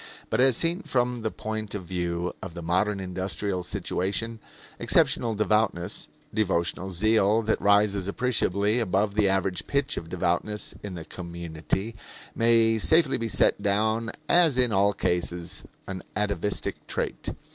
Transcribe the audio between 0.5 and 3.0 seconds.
seen from the point of view of the modern